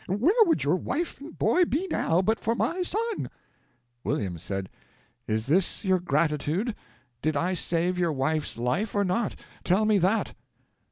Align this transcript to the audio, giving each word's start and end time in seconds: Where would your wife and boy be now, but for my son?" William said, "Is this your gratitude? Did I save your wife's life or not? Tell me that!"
Where 0.07 0.33
would 0.45 0.63
your 0.63 0.77
wife 0.77 1.21
and 1.21 1.37
boy 1.37 1.63
be 1.65 1.85
now, 1.91 2.23
but 2.23 2.39
for 2.39 2.55
my 2.55 2.81
son?" 2.81 3.29
William 4.03 4.39
said, 4.39 4.67
"Is 5.27 5.45
this 5.45 5.85
your 5.85 5.99
gratitude? 5.99 6.73
Did 7.21 7.37
I 7.37 7.53
save 7.53 7.99
your 7.99 8.11
wife's 8.11 8.57
life 8.57 8.95
or 8.95 9.03
not? 9.03 9.35
Tell 9.63 9.85
me 9.85 9.99
that!" 9.99 10.33